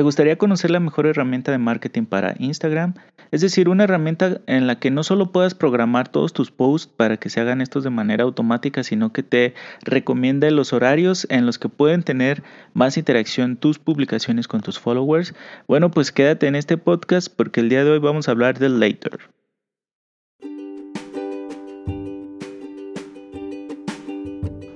¿Te 0.00 0.04
gustaría 0.04 0.38
conocer 0.38 0.70
la 0.70 0.80
mejor 0.80 1.04
herramienta 1.04 1.52
de 1.52 1.58
marketing 1.58 2.06
para 2.06 2.34
Instagram? 2.38 2.94
Es 3.32 3.42
decir, 3.42 3.68
una 3.68 3.84
herramienta 3.84 4.40
en 4.46 4.66
la 4.66 4.78
que 4.78 4.90
no 4.90 5.02
solo 5.02 5.30
puedas 5.30 5.54
programar 5.54 6.08
todos 6.08 6.32
tus 6.32 6.50
posts 6.50 6.90
para 6.90 7.18
que 7.18 7.28
se 7.28 7.38
hagan 7.38 7.60
estos 7.60 7.84
de 7.84 7.90
manera 7.90 8.24
automática, 8.24 8.82
sino 8.82 9.12
que 9.12 9.22
te 9.22 9.52
recomiende 9.82 10.50
los 10.52 10.72
horarios 10.72 11.26
en 11.28 11.44
los 11.44 11.58
que 11.58 11.68
pueden 11.68 12.02
tener 12.02 12.42
más 12.72 12.96
interacción 12.96 13.58
tus 13.58 13.78
publicaciones 13.78 14.48
con 14.48 14.62
tus 14.62 14.78
followers. 14.78 15.34
Bueno, 15.68 15.90
pues 15.90 16.12
quédate 16.12 16.46
en 16.46 16.56
este 16.56 16.78
podcast 16.78 17.28
porque 17.28 17.60
el 17.60 17.68
día 17.68 17.84
de 17.84 17.90
hoy 17.90 17.98
vamos 17.98 18.26
a 18.26 18.30
hablar 18.30 18.58
del 18.58 18.80
Later. 18.80 19.18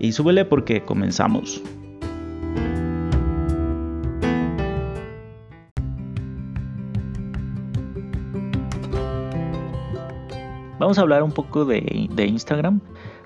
y 0.00 0.12
súbele 0.12 0.44
porque 0.44 0.82
comenzamos. 0.82 1.62
Vamos 10.80 10.96
a 10.96 11.02
hablar 11.02 11.22
un 11.22 11.32
poco 11.32 11.66
de, 11.66 12.08
Instagram. 12.16 12.80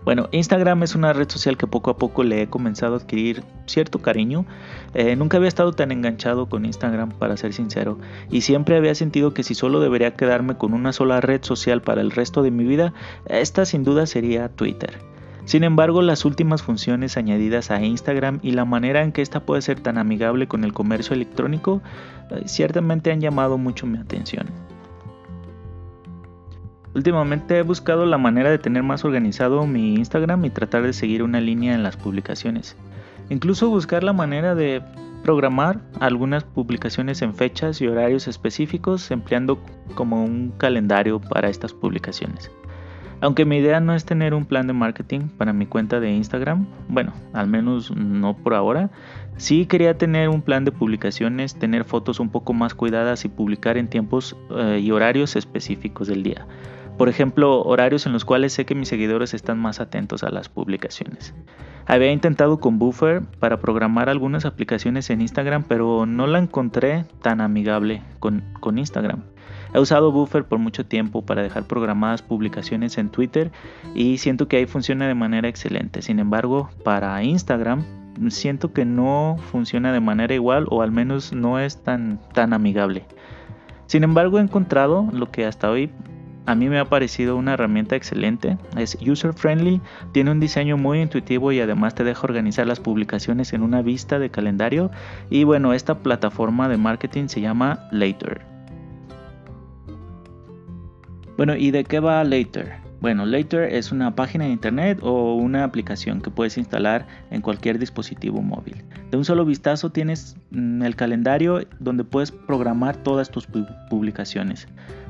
Bueno, 0.04 0.28
Instagram 0.32 0.82
es 0.82 0.96
una 0.96 1.12
red 1.12 1.30
social 1.30 1.56
que 1.56 1.68
poco 1.68 1.90
a 1.90 1.96
poco 1.96 2.24
le 2.24 2.42
he 2.42 2.46
comenzado 2.48 2.94
a 2.94 2.98
adquirir 2.98 3.44
cierto 3.66 4.00
cariño. 4.00 4.44
Eh, 4.92 5.14
nunca 5.14 5.36
había 5.36 5.48
estado 5.48 5.72
tan 5.72 5.92
enganchado 5.92 6.48
con 6.48 6.66
Instagram, 6.66 7.10
para 7.12 7.36
ser 7.36 7.52
sincero, 7.52 7.96
y 8.28 8.40
siempre 8.40 8.76
había 8.76 8.96
sentido 8.96 9.32
que 9.34 9.44
si 9.44 9.54
solo 9.54 9.78
debería 9.78 10.14
quedarme 10.14 10.56
con 10.56 10.74
una 10.74 10.92
sola 10.92 11.20
red 11.20 11.44
social 11.44 11.80
para 11.80 12.00
el 12.00 12.10
resto 12.10 12.42
de 12.42 12.50
mi 12.50 12.64
vida, 12.64 12.92
esta 13.26 13.64
sin 13.64 13.84
duda 13.84 14.06
sería 14.06 14.48
Twitter. 14.48 15.13
Sin 15.44 15.62
embargo, 15.62 16.00
las 16.00 16.24
últimas 16.24 16.62
funciones 16.62 17.16
añadidas 17.16 17.70
a 17.70 17.82
Instagram 17.82 18.40
y 18.42 18.52
la 18.52 18.64
manera 18.64 19.02
en 19.02 19.12
que 19.12 19.22
ésta 19.22 19.40
puede 19.40 19.60
ser 19.60 19.80
tan 19.80 19.98
amigable 19.98 20.48
con 20.48 20.64
el 20.64 20.72
comercio 20.72 21.14
electrónico 21.14 21.82
eh, 22.30 22.42
ciertamente 22.46 23.12
han 23.12 23.20
llamado 23.20 23.58
mucho 23.58 23.86
mi 23.86 23.98
atención. 23.98 24.46
Últimamente 26.94 27.58
he 27.58 27.62
buscado 27.62 28.06
la 28.06 28.18
manera 28.18 28.50
de 28.50 28.58
tener 28.58 28.84
más 28.84 29.04
organizado 29.04 29.66
mi 29.66 29.94
Instagram 29.96 30.44
y 30.44 30.50
tratar 30.50 30.84
de 30.84 30.92
seguir 30.92 31.22
una 31.22 31.40
línea 31.40 31.74
en 31.74 31.82
las 31.82 31.96
publicaciones. 31.96 32.76
Incluso 33.30 33.68
buscar 33.68 34.04
la 34.04 34.12
manera 34.12 34.54
de 34.54 34.80
programar 35.24 35.80
algunas 36.00 36.44
publicaciones 36.44 37.20
en 37.22 37.34
fechas 37.34 37.80
y 37.80 37.88
horarios 37.88 38.28
específicos 38.28 39.10
empleando 39.10 39.58
como 39.94 40.22
un 40.22 40.52
calendario 40.56 41.20
para 41.20 41.48
estas 41.48 41.72
publicaciones. 41.72 42.50
Aunque 43.20 43.44
mi 43.44 43.56
idea 43.56 43.80
no 43.80 43.94
es 43.94 44.04
tener 44.04 44.34
un 44.34 44.44
plan 44.44 44.66
de 44.66 44.72
marketing 44.72 45.28
para 45.38 45.52
mi 45.52 45.66
cuenta 45.66 46.00
de 46.00 46.10
Instagram, 46.12 46.66
bueno, 46.88 47.12
al 47.32 47.46
menos 47.46 47.94
no 47.94 48.36
por 48.36 48.54
ahora, 48.54 48.90
sí 49.36 49.66
quería 49.66 49.96
tener 49.96 50.28
un 50.28 50.42
plan 50.42 50.64
de 50.64 50.72
publicaciones, 50.72 51.54
tener 51.58 51.84
fotos 51.84 52.20
un 52.20 52.30
poco 52.30 52.52
más 52.52 52.74
cuidadas 52.74 53.24
y 53.24 53.28
publicar 53.28 53.78
en 53.78 53.88
tiempos 53.88 54.36
eh, 54.56 54.80
y 54.82 54.90
horarios 54.90 55.36
específicos 55.36 56.08
del 56.08 56.22
día. 56.22 56.46
Por 56.98 57.08
ejemplo, 57.08 57.62
horarios 57.62 58.06
en 58.06 58.12
los 58.12 58.24
cuales 58.24 58.52
sé 58.52 58.66
que 58.66 58.74
mis 58.74 58.88
seguidores 58.88 59.34
están 59.34 59.58
más 59.58 59.80
atentos 59.80 60.22
a 60.22 60.30
las 60.30 60.48
publicaciones. 60.48 61.34
Había 61.86 62.12
intentado 62.12 62.60
con 62.60 62.78
Buffer 62.78 63.22
para 63.40 63.60
programar 63.60 64.08
algunas 64.08 64.46
aplicaciones 64.46 65.10
en 65.10 65.20
Instagram, 65.20 65.64
pero 65.68 66.06
no 66.06 66.26
la 66.26 66.38
encontré 66.38 67.04
tan 67.20 67.42
amigable 67.42 68.02
con, 68.20 68.42
Instagram. 68.78 69.22
He 69.74 69.80
usado 69.80 70.10
Buffer 70.10 70.44
por 70.44 70.58
mucho 70.58 70.86
tiempo 70.86 71.26
para 71.26 71.42
dejar 71.42 71.64
programadas 71.64 72.22
publicaciones 72.22 72.96
en 72.96 73.10
Twitter 73.10 73.52
y 73.94 74.18
siento 74.18 74.48
que 74.48 74.56
ahí 74.56 74.66
funciona 74.66 75.06
de 75.06 75.14
manera 75.14 75.48
excelente. 75.48 76.00
Sin 76.00 76.20
embargo, 76.20 76.70
para 76.84 77.22
Instagram 77.22 77.84
siento 78.28 78.72
que 78.72 78.86
no 78.86 79.36
funciona 79.50 79.92
de 79.92 80.00
manera 80.00 80.34
igual 80.34 80.66
o 80.70 80.80
al 80.80 80.90
menos 80.92 81.32
no 81.32 81.58
es 81.58 81.82
tan, 81.82 82.18
tan 82.32 82.54
amigable. 82.54 83.04
Sin 83.86 84.04
embargo, 84.04 84.38
he 84.38 84.42
encontrado 84.42 85.08
lo 85.12 85.30
que 85.30 85.44
hasta 85.44 85.70
hoy 85.70 85.90
a 86.46 86.54
mí 86.54 86.68
me 86.68 86.78
ha 86.78 86.84
parecido 86.84 87.36
una 87.36 87.54
herramienta 87.54 87.96
excelente, 87.96 88.58
es 88.76 88.98
user 89.00 89.32
friendly, 89.32 89.80
tiene 90.12 90.30
un 90.30 90.40
diseño 90.40 90.76
muy 90.76 91.00
intuitivo 91.00 91.52
y 91.52 91.60
además 91.60 91.94
te 91.94 92.04
deja 92.04 92.22
organizar 92.22 92.66
las 92.66 92.80
publicaciones 92.80 93.52
en 93.52 93.62
una 93.62 93.82
vista 93.82 94.18
de 94.18 94.30
calendario 94.30 94.90
y 95.30 95.44
bueno, 95.44 95.72
esta 95.72 95.98
plataforma 95.98 96.68
de 96.68 96.76
marketing 96.76 97.28
se 97.28 97.40
llama 97.40 97.88
Later. 97.90 98.42
Bueno, 101.36 101.56
¿y 101.56 101.70
de 101.70 101.84
qué 101.84 101.98
va 101.98 102.22
Later? 102.22 102.83
Bueno, 103.04 103.26
Later 103.26 103.64
es 103.64 103.92
una 103.92 104.16
página 104.16 104.46
de 104.46 104.52
internet 104.52 104.98
o 105.02 105.34
una 105.34 105.62
aplicación 105.62 106.22
que 106.22 106.30
puedes 106.30 106.56
instalar 106.56 107.06
en 107.30 107.42
cualquier 107.42 107.78
dispositivo 107.78 108.40
móvil. 108.40 108.82
De 109.10 109.18
un 109.18 109.26
solo 109.26 109.44
vistazo 109.44 109.90
tienes 109.90 110.38
mm, 110.52 110.82
el 110.82 110.96
calendario 110.96 111.60
donde 111.80 112.02
puedes 112.02 112.30
programar 112.30 112.96
todas 112.96 113.30
tus 113.30 113.46
publicaciones. 113.90 114.68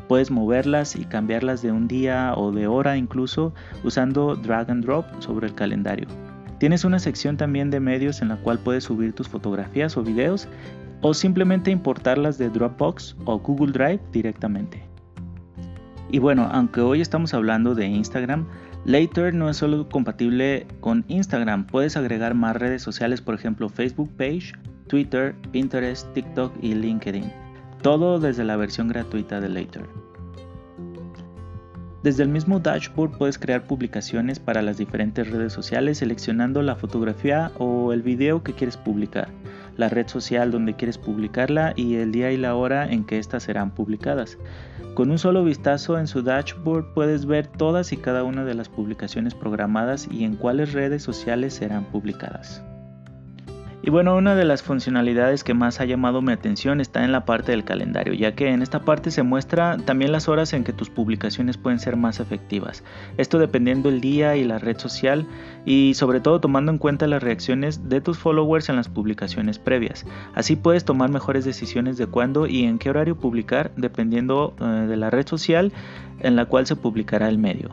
Puedes 0.09 0.33
moverlas 0.33 0.97
y 0.97 1.05
cambiarlas 1.05 1.63
de 1.63 1.71
un 1.71 1.87
día 1.87 2.35
o 2.37 2.51
de 2.51 2.67
hora 2.67 2.97
incluso 2.97 3.55
usando 3.85 4.35
drag 4.35 4.73
and 4.73 4.85
drop 4.85 5.07
sobre 5.21 5.47
el 5.47 5.55
calendario. 5.55 6.09
Tienes 6.59 6.85
una 6.85 6.99
sección 6.99 7.37
también 7.37 7.71
de 7.71 7.79
medios 7.79 8.23
en 8.23 8.29
la 8.31 8.39
cual 8.39 8.59
puedes 8.59 8.83
subir 8.83 9.13
tus 9.13 9.29
fotografías 9.29 9.97
o 9.97 10.03
videos 10.03 10.49
o 11.01 11.15
simplemente 11.15 11.71
importarlas 11.71 12.39
de 12.39 12.51
Dropbox 12.51 13.15
o 13.25 13.39
Google 13.39 13.71
Drive 13.71 14.01
directamente. 14.11 14.94
Y 16.11 16.19
bueno, 16.19 16.49
aunque 16.53 16.81
hoy 16.81 17.01
estamos 17.01 17.35
hablando 17.35 17.75
de 17.75 17.87
Instagram, 17.87 18.47
Later 18.85 19.33
no 19.35 19.49
es 19.49 19.57
solo 19.57 19.89
compatible 19.89 20.67
con 20.81 21.05
Instagram, 21.09 21.67
puedes 21.67 21.97
agregar 21.97 22.35
más 22.35 22.57
redes 22.57 22.83
sociales, 22.83 23.21
por 23.23 23.35
ejemplo 23.35 23.69
Facebook 23.69 24.11
Page, 24.17 24.53
Twitter, 24.89 25.35
Pinterest, 25.53 26.13
TikTok 26.13 26.53
y 26.61 26.75
LinkedIn. 26.75 27.33
Todo 27.83 28.19
desde 28.19 28.45
la 28.45 28.57
versión 28.57 28.89
gratuita 28.89 29.41
de 29.41 29.49
Later. 29.49 29.83
Desde 32.03 32.23
el 32.23 32.29
mismo 32.29 32.61
dashboard 32.61 33.17
puedes 33.17 33.39
crear 33.39 33.67
publicaciones 33.67 34.39
para 34.39 34.61
las 34.61 34.77
diferentes 34.77 35.31
redes 35.31 35.55
sociales 35.55 35.99
seleccionando 35.99 36.61
la 36.61 36.77
fotografía 36.77 37.51
o 37.59 37.95
el 37.95 38.03
video 38.03 38.43
que 38.43 38.53
quieres 38.53 38.77
publicar, 38.77 39.29
la 39.77 39.89
red 39.89 40.09
social 40.09 40.51
donde 40.51 40.75
quieres 40.75 40.99
publicarla 40.99 41.73
y 41.77 41.97
el 41.97 42.13
día 42.13 42.33
y 42.33 42.37
la 42.37 42.55
hora 42.55 42.91
en 42.91 43.05
que 43.05 43.19
éstas 43.19 43.45
serán 43.45 43.75
publicadas. 43.75 44.39
Con 44.95 45.11
un 45.11 45.19
solo 45.19 45.43
vistazo 45.45 45.99
en 45.99 46.07
su 46.07 46.23
dashboard 46.23 46.95
puedes 46.95 47.27
ver 47.27 47.47
todas 47.47 47.93
y 47.93 47.97
cada 47.97 48.23
una 48.23 48.45
de 48.45 48.55
las 48.55 48.69
publicaciones 48.69 49.35
programadas 49.35 50.09
y 50.11 50.25
en 50.25 50.37
cuáles 50.37 50.73
redes 50.73 51.03
sociales 51.03 51.55
serán 51.55 51.85
publicadas. 51.85 52.63
Y 53.87 53.91
bueno, 53.91 54.17
una 54.17 54.35
de 54.35 54.47
las 54.47 54.63
funcionalidades 54.63 55.45
que 55.45 55.53
más 55.53 55.79
ha 55.79 55.85
llamado 55.85 56.23
mi 56.23 56.33
atención 56.33 56.81
está 56.81 57.05
en 57.05 57.13
la 57.13 57.27
parte 57.27 57.53
del 57.53 57.65
calendario, 57.65 58.15
ya 58.15 58.35
que 58.35 58.49
en 58.49 58.63
esta 58.63 58.81
parte 58.81 59.11
se 59.11 59.23
muestra 59.23 59.77
también 59.77 60.11
las 60.11 60.27
horas 60.27 60.55
en 60.55 60.65
que 60.65 60.73
tus 60.73 60.89
publicaciones 60.89 61.59
pueden 61.59 61.79
ser 61.79 61.99
más 61.99 62.19
efectivas. 62.19 62.83
Esto 63.19 63.39
dependiendo 63.39 63.91
el 63.91 64.01
día 64.01 64.37
y 64.37 64.45
la 64.45 64.59
red 64.59 64.79
social 64.79 65.27
y 65.67 65.93
sobre 65.97 66.21
todo 66.21 66.41
tomando 66.41 66.73
en 66.73 66.79
cuenta 66.79 67.07
las 67.07 67.23
reacciones 67.23 67.87
de 67.87 68.01
tus 68.01 68.17
followers 68.17 68.71
en 68.71 68.77
las 68.77 68.89
publicaciones 68.89 69.59
previas. 69.59 70.07
Así 70.35 70.57
puedes 70.57 70.87
tomar 70.87 71.11
mejores 71.11 71.45
decisiones 71.45 71.99
de 71.99 72.07
cuándo 72.07 72.47
y 72.47 72.65
en 72.65 72.79
qué 72.79 72.89
horario 72.89 73.17
publicar 73.17 73.71
dependiendo 73.77 74.55
eh, 74.63 74.65
de 74.65 74.97
la 74.97 75.11
red 75.11 75.29
social 75.29 75.75
en 76.21 76.37
la 76.37 76.47
cual 76.47 76.67
se 76.67 76.77
publicará 76.77 77.29
el 77.29 77.37
medio. 77.37 77.69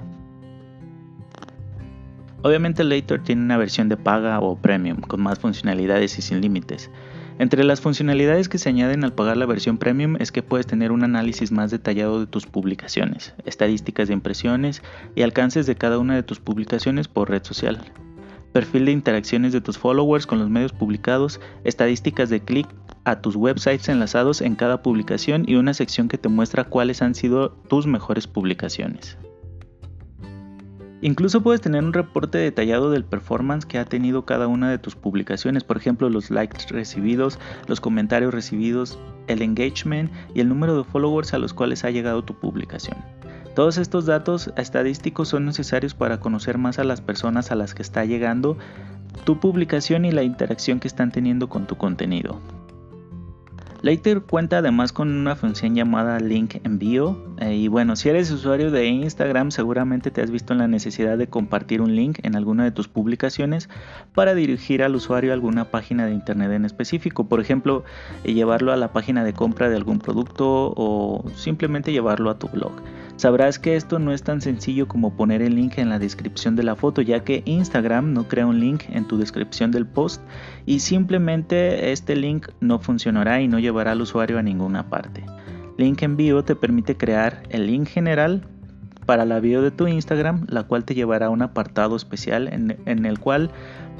Obviamente 2.44 2.84
Later 2.84 3.22
tiene 3.22 3.44
una 3.44 3.58
versión 3.58 3.88
de 3.88 3.98
paga 3.98 4.40
o 4.40 4.56
premium 4.56 5.00
con 5.02 5.22
más 5.22 5.38
funcionalidades 5.38 6.18
y 6.18 6.22
sin 6.24 6.42
límites. 6.42 6.90
Entre 7.38 7.64
las 7.64 7.82
funcionalidades 7.82 8.50
que 8.50 8.58
se 8.58 8.70
añaden 8.70 9.04
al 9.04 9.14
pagar 9.14 9.38
la 9.38 9.46
versión 9.46 9.78
premium 9.78 10.16
es 10.20 10.32
que 10.32 10.42
puedes 10.44 10.66
tener 10.66 10.92
un 10.92 11.04
análisis 11.04 11.52
más 11.52 11.72
detallado 11.72 12.20
de 12.20 12.28
tus 12.28 12.48
publicaciones, 12.48 13.34
estadísticas 13.46 14.08
de 14.08 14.16
impresiones 14.16 14.82
y 15.16 15.22
alcances 15.22 15.68
de 15.68 15.76
cada 15.76 16.00
una 16.00 16.16
de 16.16 16.24
tus 16.24 16.40
publicaciones 16.40 17.08
por 17.08 17.30
red 17.30 17.44
social, 17.44 17.80
perfil 18.54 18.86
de 18.86 18.92
interacciones 18.92 19.54
de 19.54 19.62
tus 19.62 19.78
followers 19.78 20.26
con 20.26 20.40
los 20.40 20.50
medios 20.50 20.74
publicados, 20.74 21.40
estadísticas 21.64 22.30
de 22.30 22.42
clic 22.42 22.68
a 23.06 23.22
tus 23.22 23.36
websites 23.36 23.90
enlazados 23.90 24.42
en 24.42 24.56
cada 24.56 24.82
publicación 24.82 25.46
y 25.48 25.56
una 25.56 25.74
sección 25.74 26.08
que 26.08 26.18
te 26.18 26.30
muestra 26.30 26.66
cuáles 26.66 27.02
han 27.02 27.16
sido 27.16 27.52
tus 27.70 27.88
mejores 27.88 28.28
publicaciones. 28.28 29.18
Incluso 31.04 31.42
puedes 31.42 31.62
tener 31.62 31.84
un 31.84 31.94
reporte 31.94 32.38
detallado 32.38 32.92
del 32.92 33.04
performance 33.04 33.66
que 33.66 33.80
ha 33.80 33.86
tenido 33.86 34.24
cada 34.26 34.48
una 34.48 34.70
de 34.70 34.78
tus 34.78 34.96
publicaciones, 34.96 35.64
por 35.64 35.78
ejemplo 35.78 36.10
los 36.10 36.30
likes 36.30 36.68
recibidos, 36.70 37.40
los 37.68 37.82
comentarios 37.82 38.32
recibidos, 38.34 39.00
el 39.28 39.42
engagement 39.42 40.12
y 40.36 40.42
el 40.42 40.50
número 40.50 40.78
de 40.78 40.84
followers 40.84 41.34
a 41.34 41.40
los 41.40 41.54
cuales 41.54 41.84
ha 41.86 41.90
llegado 41.90 42.24
tu 42.24 42.40
publicación. 42.40 42.98
Todos 43.56 43.78
estos 43.78 44.06
datos 44.06 44.54
estadísticos 44.56 45.28
son 45.28 45.46
necesarios 45.46 45.96
para 45.96 46.20
conocer 46.20 46.60
más 46.60 46.78
a 46.78 46.84
las 46.84 47.02
personas 47.02 47.52
a 47.52 47.56
las 47.56 47.74
que 47.74 47.82
está 47.82 48.06
llegando 48.06 48.58
tu 49.26 49.40
publicación 49.40 50.06
y 50.06 50.12
la 50.12 50.24
interacción 50.24 50.80
que 50.80 50.88
están 50.88 51.12
teniendo 51.12 51.50
con 51.50 51.66
tu 51.66 51.78
contenido. 51.78 52.40
Later 53.82 54.22
cuenta 54.22 54.60
además 54.60 54.94
con 54.94 55.10
una 55.12 55.36
función 55.36 55.74
llamada 55.74 56.20
link 56.20 56.58
envío 56.64 57.18
eh, 57.40 57.56
y 57.56 57.68
bueno, 57.68 57.96
si 57.96 58.10
eres 58.10 58.30
usuario 58.30 58.70
de 58.70 58.86
Instagram 58.86 59.50
seguramente 59.50 60.12
te 60.12 60.22
has 60.22 60.30
visto 60.30 60.54
en 60.54 60.60
la 60.60 60.68
necesidad 60.68 61.18
de 61.18 61.28
compartir 61.28 61.82
un 61.82 61.96
link 61.96 62.20
en 62.22 62.36
alguna 62.36 62.64
de 62.64 62.72
tus 62.72 62.88
publicaciones 62.88 63.70
para 64.14 64.36
dirigir 64.36 64.84
al 64.84 64.96
usuario 64.96 65.32
a 65.32 65.34
alguna 65.34 65.66
página 65.66 66.06
de 66.06 66.14
internet 66.14 66.52
en 66.52 66.66
específico, 66.66 67.28
por 67.28 67.42
ejemplo, 67.42 67.84
eh, 68.24 68.36
llevarlo 68.36 68.72
a 68.72 68.78
la 68.78 68.94
página 68.94 69.24
de 69.24 69.34
compra 69.34 69.68
de 69.68 69.78
algún 69.78 69.98
producto 69.98 70.74
o 70.78 71.26
simplemente 71.36 71.92
llevarlo 71.92 72.30
a 72.30 72.38
tu 72.38 72.50
blog. 72.50 72.74
Sabrás 73.22 73.60
que 73.60 73.76
esto 73.76 74.00
no 74.00 74.14
es 74.14 74.24
tan 74.24 74.42
sencillo 74.42 74.88
como 74.88 75.16
poner 75.16 75.44
el 75.44 75.54
link 75.54 75.78
en 75.78 75.90
la 75.90 76.00
descripción 76.00 76.56
de 76.56 76.64
la 76.64 76.76
foto, 76.76 77.04
ya 77.04 77.24
que 77.24 77.44
Instagram 77.46 78.14
no 78.14 78.28
crea 78.28 78.48
un 78.48 78.60
link 78.60 78.86
en 78.90 79.08
tu 79.08 79.20
descripción 79.20 79.70
del 79.70 79.86
post 79.86 80.24
y 80.66 80.80
simplemente 80.80 81.92
este 81.92 82.16
link 82.16 82.48
no 82.62 82.80
funcionará 82.80 83.40
y 83.40 83.48
no 83.48 83.60
llevará 83.60 83.92
al 83.92 84.02
usuario 84.02 84.40
a 84.40 84.42
ninguna 84.42 84.90
parte. 84.90 85.24
Link 85.78 86.02
en 86.02 86.18
te 86.18 86.56
permite 86.56 86.98
crear 86.98 87.44
el 87.50 87.68
link 87.68 87.88
general 87.90 88.48
para 89.06 89.26
la 89.26 89.40
bio 89.40 89.62
de 89.62 89.72
tu 89.72 89.88
Instagram, 89.88 90.46
la 90.48 90.64
cual 90.64 90.86
te 90.86 90.96
llevará 90.96 91.28
a 91.28 91.30
un 91.30 91.42
apartado 91.42 91.96
especial 91.96 92.48
en, 92.48 93.06
el 93.06 93.20
cual 93.20 93.52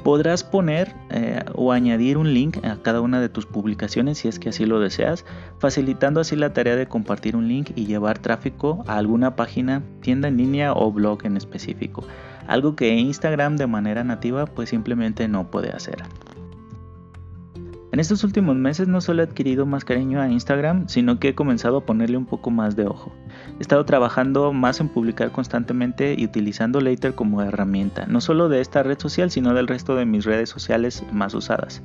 Podrás 0.02 0.42
poner 0.42 0.92
eh, 1.10 1.44
o 1.54 1.70
añadir 1.70 2.18
un 2.18 2.34
link 2.34 2.58
a 2.64 2.76
cada 2.82 3.00
una 3.00 3.20
de 3.20 3.28
tus 3.28 3.46
publicaciones 3.46 4.18
si 4.18 4.26
es 4.26 4.40
que 4.40 4.48
así 4.48 4.66
lo 4.66 4.80
deseas, 4.80 5.24
facilitando 5.60 6.20
así 6.20 6.34
la 6.34 6.52
tarea 6.52 6.74
de 6.74 6.88
compartir 6.88 7.36
un 7.36 7.46
link 7.46 7.70
y 7.76 7.86
llevar 7.86 8.18
tráfico 8.18 8.82
a 8.88 8.96
alguna 8.96 9.36
página, 9.36 9.80
tienda 10.00 10.26
en 10.26 10.38
línea 10.38 10.72
o 10.72 10.90
blog 10.90 11.24
en 11.24 11.36
específico, 11.36 12.04
algo 12.48 12.74
que 12.74 12.96
Instagram 12.96 13.56
de 13.56 13.68
manera 13.68 14.02
nativa 14.02 14.46
pues 14.46 14.70
simplemente 14.70 15.28
no 15.28 15.52
puede 15.52 15.70
hacer. 15.70 16.02
En 17.92 18.00
estos 18.00 18.24
últimos 18.24 18.56
meses 18.56 18.88
no 18.88 19.02
solo 19.02 19.20
he 19.20 19.26
adquirido 19.26 19.66
más 19.66 19.84
cariño 19.84 20.18
a 20.18 20.30
Instagram, 20.30 20.88
sino 20.88 21.18
que 21.18 21.28
he 21.28 21.34
comenzado 21.34 21.76
a 21.76 21.84
ponerle 21.84 22.16
un 22.16 22.24
poco 22.24 22.50
más 22.50 22.74
de 22.74 22.86
ojo. 22.86 23.12
He 23.58 23.60
estado 23.60 23.84
trabajando 23.84 24.54
más 24.54 24.80
en 24.80 24.88
publicar 24.88 25.30
constantemente 25.30 26.14
y 26.16 26.24
utilizando 26.24 26.80
Later 26.80 27.14
como 27.14 27.42
herramienta, 27.42 28.06
no 28.06 28.22
solo 28.22 28.48
de 28.48 28.62
esta 28.62 28.82
red 28.82 28.98
social, 28.98 29.30
sino 29.30 29.52
del 29.52 29.68
resto 29.68 29.94
de 29.94 30.06
mis 30.06 30.24
redes 30.24 30.48
sociales 30.48 31.04
más 31.12 31.34
usadas. 31.34 31.82